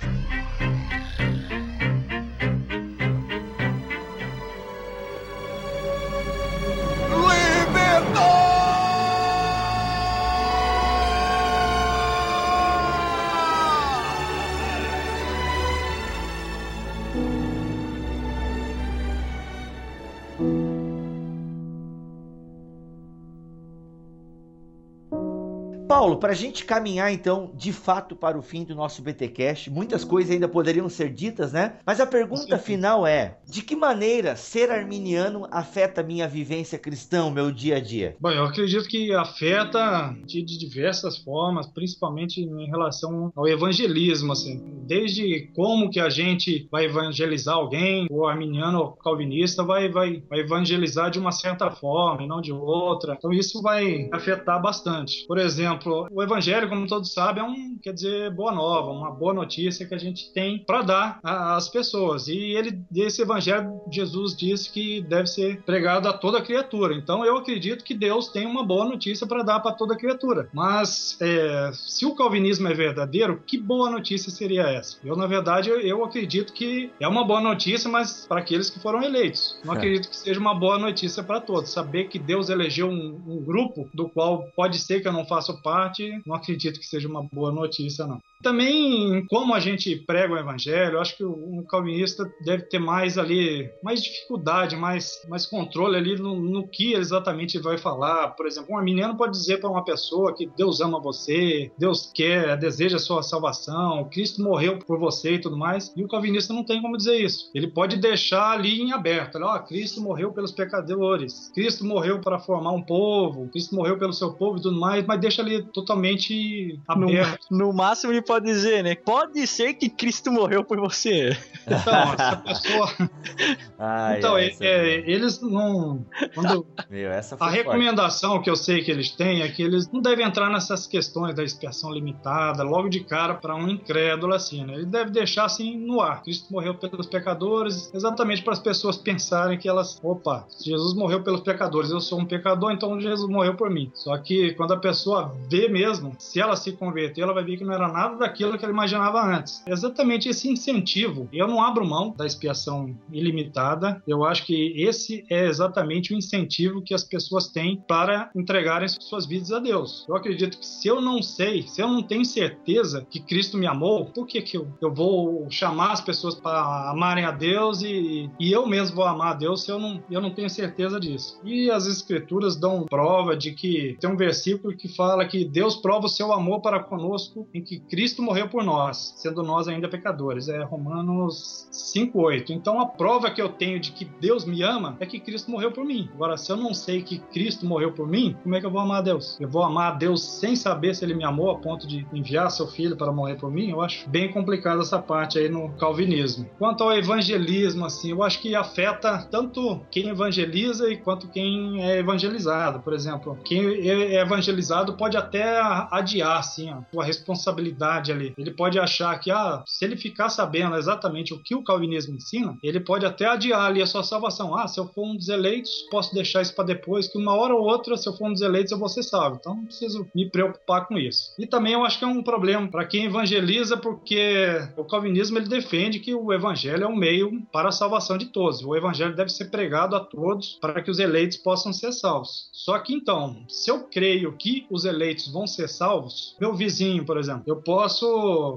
[26.11, 30.03] Paulo, para a gente caminhar então de fato para o fim do nosso BTcast, muitas
[30.03, 31.77] coisas ainda poderiam ser ditas, né?
[31.85, 32.63] Mas a pergunta Sim.
[32.63, 37.79] final é: de que maneira ser arminiano afeta minha vivência cristã, o meu dia a
[37.79, 38.15] dia?
[38.19, 44.61] Bom, eu acredito que afeta de, diversas formas, principalmente em relação ao evangelismo, assim.
[44.85, 50.39] Desde como que a gente vai evangelizar alguém, o arminiano ou calvinista vai, vai, vai
[50.39, 53.15] evangelizar de uma certa forma e não de outra.
[53.17, 55.25] Então isso vai afetar bastante.
[55.27, 59.33] Por exemplo, o evangelho, como todos sabem, é um, quer dizer, boa nova, uma boa
[59.33, 62.27] notícia que a gente tem para dar às pessoas.
[62.27, 66.95] E ele, esse evangelho, Jesus disse que deve ser pregado a toda criatura.
[66.95, 70.49] Então eu acredito que Deus tem uma boa notícia para dar para toda criatura.
[70.53, 74.97] Mas é, se o calvinismo é verdadeiro, que boa notícia seria essa?
[75.03, 78.79] Eu, na verdade, eu, eu acredito que é uma boa notícia, mas para aqueles que
[78.79, 79.59] foram eleitos.
[79.63, 79.77] Não é.
[79.77, 81.71] acredito que seja uma boa notícia para todos.
[81.71, 85.53] Saber que Deus elegeu um, um grupo do qual pode ser que eu não faça
[85.53, 88.21] parte parte, não acredito que seja uma boa notícia, não.
[88.41, 93.69] Também, como a gente prega o evangelho, acho que um calvinista deve ter mais ali,
[93.83, 98.29] mais dificuldade, mais, mais controle ali no, no que exatamente vai falar.
[98.29, 102.57] Por exemplo, um arminiano pode dizer para uma pessoa que Deus ama você, Deus quer,
[102.57, 106.63] deseja a sua salvação, Cristo morreu por você e tudo mais, e o calvinista não
[106.63, 107.49] tem como dizer isso.
[107.53, 112.39] Ele pode deixar ali em aberto, ó, oh, Cristo morreu pelos pecadores, Cristo morreu para
[112.39, 116.79] formar um povo, Cristo morreu pelo seu povo e tudo mais, mas deixa ali totalmente
[116.87, 117.47] aberto.
[117.49, 118.95] No, no máximo ele pode dizer, né?
[118.95, 121.37] Pode ser que Cristo morreu por você.
[121.67, 122.89] Então, essa pessoa.
[123.77, 126.05] Ai, então, é, é, eles não.
[126.33, 126.65] Quando...
[126.89, 128.43] Meu, essa a recomendação forte.
[128.45, 131.43] que eu sei que eles têm é que eles não devem entrar nessas questões da
[131.43, 134.75] expiação limitada logo de cara para um incrédulo assim, né?
[134.75, 136.23] Ele deve deixar assim no ar.
[136.23, 141.41] Cristo morreu pelos pecadores, exatamente para as pessoas pensarem que elas, opa, Jesus morreu pelos
[141.41, 143.91] pecadores, eu sou um pecador, então Jesus morreu por mim.
[143.93, 147.65] Só que quando a pessoa vê mesmo, se ela se converter, ela vai ver que
[147.65, 149.63] não era nada daquilo que ela imaginava antes.
[149.67, 151.27] Exatamente esse incentivo.
[151.33, 154.01] Eu não abro mão da expiação ilimitada.
[154.07, 159.25] Eu acho que esse é exatamente o incentivo que as pessoas têm para entregarem suas
[159.25, 160.05] vidas a Deus.
[160.07, 163.67] Eu acredito que se eu não sei, se eu não tenho certeza que Cristo me
[163.67, 168.29] amou, por que, que eu, eu vou chamar as pessoas para amarem a Deus e,
[168.39, 171.39] e eu mesmo vou amar a Deus se eu não, eu não tenho certeza disso?
[171.43, 176.05] E as escrituras dão prova de que tem um versículo que fala que Deus prova
[176.05, 180.49] o seu amor para conosco em que Cristo morreu por nós, sendo nós ainda pecadores.
[180.49, 182.51] É Romanos 5:8.
[182.51, 185.71] Então a prova que eu tenho de que Deus me ama é que Cristo morreu
[185.71, 186.09] por mim.
[186.15, 188.81] Agora, se eu não sei que Cristo morreu por mim, como é que eu vou
[188.81, 189.37] amar a Deus?
[189.39, 192.49] Eu vou amar a Deus sem saber se ele me amou a ponto de enviar
[192.49, 193.69] seu filho para morrer por mim?
[193.69, 196.49] Eu acho bem complicado essa parte aí no calvinismo.
[196.57, 201.99] Quanto ao evangelismo, assim, eu acho que afeta tanto quem evangeliza e quanto quem é
[201.99, 202.79] evangelizado.
[202.79, 205.59] Por exemplo, quem é evangelizado pode até
[205.91, 208.33] adiar assim, a sua responsabilidade ali.
[208.37, 212.57] Ele pode achar que, ah, se ele ficar sabendo exatamente o que o calvinismo ensina,
[212.63, 214.55] ele pode até adiar ali a sua salvação.
[214.55, 217.53] Ah, se eu for um dos eleitos, posso deixar isso para depois, que uma hora
[217.53, 219.37] ou outra, se eu for um dos eleitos, eu vou ser salvo.
[219.39, 221.33] Então não preciso me preocupar com isso.
[221.37, 225.49] E também eu acho que é um problema para quem evangeliza, porque o calvinismo ele
[225.49, 228.63] defende que o evangelho é um meio para a salvação de todos.
[228.63, 232.49] O evangelho deve ser pregado a todos para que os eleitos possam ser salvos.
[232.51, 237.17] Só que então, se eu creio que os eleitos vão ser salvos, meu vizinho, por
[237.17, 237.80] exemplo, eu posso.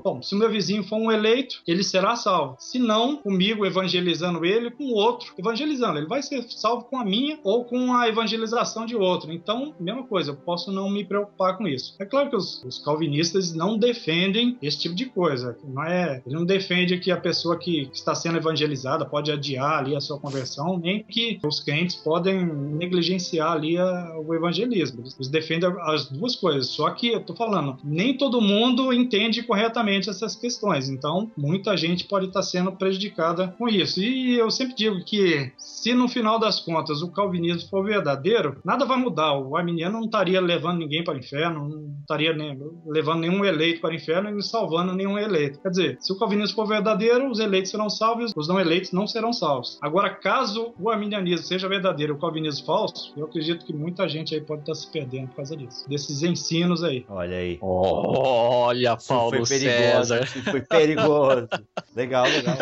[0.04, 2.56] Bom, se meu vizinho for um eleito, ele será salvo.
[2.58, 5.98] Se não, comigo evangelizando ele, com outro evangelizando.
[5.98, 9.32] Ele vai ser salvo com a minha ou com a evangelização de outro.
[9.32, 11.94] Então, mesma coisa, eu posso não me preocupar com isso.
[11.98, 15.56] É claro que os, os calvinistas não defendem esse tipo de coisa.
[15.64, 19.96] Não é, ele não defende que a pessoa que está sendo evangelizada pode adiar ali
[19.96, 25.00] a sua conversão, nem que os crentes podem negligenciar ali a, o evangelismo.
[25.00, 26.68] Eles defendem as duas coisas.
[26.68, 30.88] Só que eu tô falando, nem todo mundo entende corretamente essas questões.
[30.88, 34.00] Então, muita gente pode estar sendo prejudicada com isso.
[34.00, 38.84] E eu sempre digo que se no final das contas o calvinismo for verdadeiro, nada
[38.84, 39.34] vai mudar.
[39.38, 43.80] O arminiano não estaria levando ninguém para o inferno, não estaria nem, levando nenhum eleito
[43.80, 45.60] para o inferno e salvando nenhum eleito.
[45.60, 49.06] Quer dizer, se o calvinismo for verdadeiro, os eleitos serão salvos, os não eleitos não
[49.06, 49.78] serão salvos.
[49.80, 54.34] Agora, caso o arminianismo seja verdadeiro e o calvinismo falso, eu acredito que muita gente
[54.34, 55.88] aí pode estar se perdendo por causa disso.
[55.88, 57.04] Desses ensinos aí.
[57.08, 57.58] Olha aí.
[57.60, 60.14] Olha, Paulo foi perigoso.
[60.14, 60.26] César.
[60.50, 61.48] Foi perigoso.
[61.94, 62.58] legal, legal.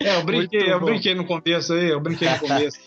[0.00, 2.78] É, eu brinquei, eu brinquei no começo aí, eu brinquei no começo.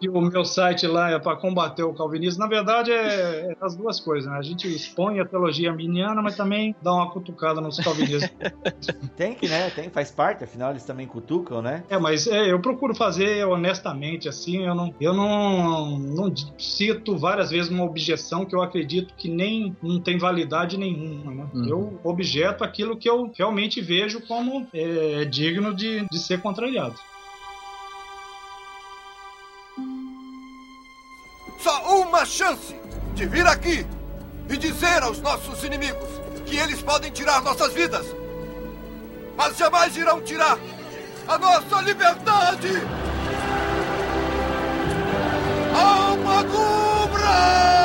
[0.00, 2.40] que o meu site lá é para combater o calvinismo.
[2.40, 4.38] Na verdade, é, é as duas coisas, né?
[4.38, 8.30] A gente expõe a teologia arminiana, mas também dá uma cutucada nos calvinistas.
[9.16, 9.70] Tem que, né?
[9.70, 11.84] Tem, faz parte, afinal eles também cutucam, né?
[11.88, 17.50] É, mas é, eu procuro fazer honestamente, assim, eu não, eu não, não cito várias
[17.50, 21.46] vezes uma objeção que eu acredito que nem não tem validade nenhuma, né?
[21.54, 21.68] Uhum.
[21.68, 26.98] Eu objeto aquilo que eu realmente vejo como é, digno de, de ser contrariado.
[31.60, 32.74] Só uma chance
[33.14, 33.86] de vir aqui
[34.48, 36.08] e dizer aos nossos inimigos
[36.46, 38.06] que eles podem tirar nossas vidas,
[39.36, 40.58] mas jamais irão tirar
[41.26, 42.68] a nossa liberdade!
[45.74, 47.77] Alma Cubra!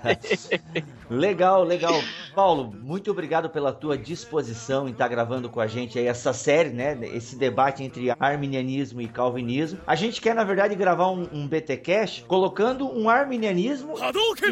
[1.10, 1.94] legal, legal.
[2.34, 6.70] Paulo, muito obrigado pela tua disposição em estar gravando com a gente aí essa série,
[6.70, 6.98] né?
[7.12, 9.80] Esse debate entre arminianismo e calvinismo.
[9.86, 13.94] A gente quer, na verdade, gravar um, um BTcast colocando um arminianismo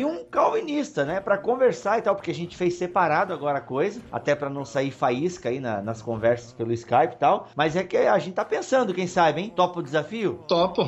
[0.01, 1.21] e um calvinista, né?
[1.21, 4.65] Pra conversar e tal, porque a gente fez separado agora a coisa, até pra não
[4.65, 7.49] sair faísca aí na- nas conversas pelo Skype e tal.
[7.55, 9.53] Mas é que a gente tá pensando, quem sabe, hein?
[9.55, 10.45] Topa o desafio?
[10.49, 10.83] Topo.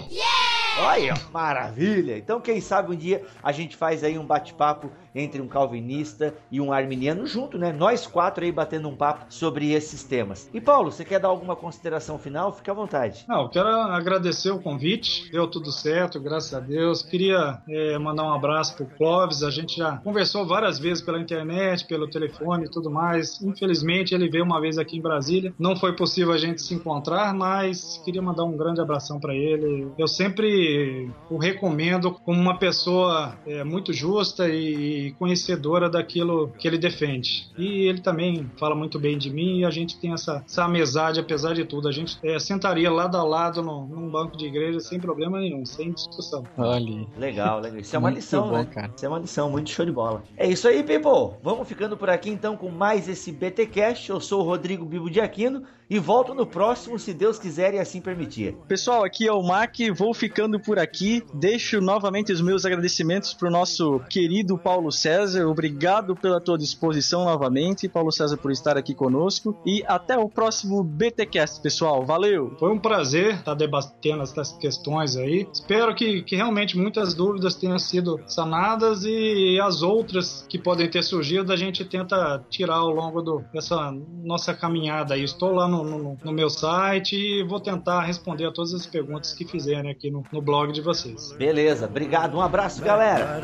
[0.83, 2.17] Olha, maravilha!
[2.17, 6.61] Então, quem sabe um dia a gente faz aí um bate-papo entre um calvinista e
[6.61, 7.73] um arminiano junto, né?
[7.73, 10.49] Nós quatro aí batendo um papo sobre esses temas.
[10.53, 12.53] E Paulo, você quer dar alguma consideração final?
[12.53, 13.25] Fica à vontade.
[13.29, 17.03] Não, quero agradecer o convite, deu tudo certo, graças a Deus.
[17.03, 21.87] Queria eh, mandar um abraço pro Clóvis, a gente já conversou várias vezes pela internet,
[21.87, 23.41] pelo telefone e tudo mais.
[23.43, 27.35] Infelizmente, ele veio uma vez aqui em Brasília, não foi possível a gente se encontrar,
[27.35, 29.89] mas queria mandar um grande abração para ele.
[29.99, 36.79] Eu sempre o recomendo como uma pessoa eh, muito justa e conhecedora daquilo que ele
[36.79, 37.49] defende.
[37.57, 41.21] E ele também fala muito bem de mim e a gente tem essa, essa amizade,
[41.21, 41.89] apesar de tudo.
[41.89, 45.65] A gente eh, sentaria lado a lado no- num banco de igreja sem problema nenhum,
[45.65, 46.45] sem discussão.
[46.57, 47.07] Olha.
[47.17, 47.79] Legal, legal.
[47.81, 48.65] Isso é uma Muito lição, bom, né?
[48.65, 48.93] cara.
[48.97, 50.23] Isso é uma lição, muito show de bola.
[50.37, 51.37] É isso aí, people.
[51.43, 54.11] Vamos ficando por aqui então com mais esse BTcast.
[54.11, 57.79] Eu sou o Rodrigo Bibo de Aquino e volto no próximo, se Deus quiser e
[57.79, 58.55] assim permitir.
[58.69, 61.23] Pessoal, aqui é o Mac, vou ficando por aqui.
[61.35, 65.49] Deixo novamente os meus agradecimentos para o nosso querido Paulo César.
[65.49, 69.61] Obrigado pela tua disposição novamente, Paulo César, por estar aqui conosco.
[69.67, 72.07] E até o próximo BTcast, pessoal.
[72.07, 72.55] Valeu!
[72.59, 75.49] Foi um prazer estar debatendo essas questões aí.
[75.53, 81.03] Espero que, que realmente muitas dúvidas tenham sido sanadas e as outras que podem ter
[81.03, 85.25] surgido a gente tenta tirar ao longo do, dessa nossa caminhada aí.
[85.25, 89.33] Estou lá no, no, no meu site e vou tentar responder a todas as perguntas
[89.33, 91.33] que fizerem aqui no, no blog de vocês.
[91.33, 92.37] Beleza, obrigado.
[92.37, 93.41] Um abraço, galera.